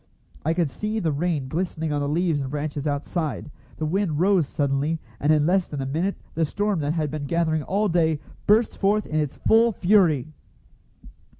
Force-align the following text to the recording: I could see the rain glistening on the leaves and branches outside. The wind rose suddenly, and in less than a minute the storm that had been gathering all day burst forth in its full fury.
I 0.43 0.55
could 0.55 0.71
see 0.71 0.97
the 0.97 1.11
rain 1.11 1.47
glistening 1.47 1.93
on 1.93 2.01
the 2.01 2.09
leaves 2.09 2.39
and 2.41 2.49
branches 2.49 2.87
outside. 2.87 3.51
The 3.77 3.85
wind 3.85 4.19
rose 4.19 4.47
suddenly, 4.47 4.99
and 5.19 5.31
in 5.31 5.45
less 5.45 5.67
than 5.67 5.79
a 5.79 5.85
minute 5.85 6.17
the 6.33 6.43
storm 6.43 6.79
that 6.79 6.93
had 6.93 7.11
been 7.11 7.25
gathering 7.27 7.61
all 7.61 7.87
day 7.87 8.19
burst 8.47 8.79
forth 8.79 9.05
in 9.05 9.19
its 9.19 9.35
full 9.35 9.71
fury. 9.71 10.33